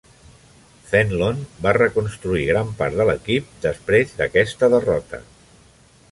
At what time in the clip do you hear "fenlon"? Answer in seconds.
0.91-1.41